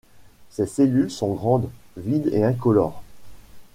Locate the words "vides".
1.95-2.31